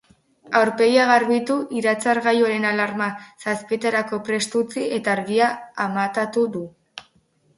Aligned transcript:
Aurpegia 0.59 1.01
garbitu, 1.09 1.57
iratzargailuaren 1.79 2.63
alarma 2.69 3.09
zazpietarako 3.45 4.19
prest 4.29 4.57
utzi 4.63 4.85
eta 4.97 5.13
argia 5.17 5.51
amatatu 5.89 6.47
du. 6.57 6.63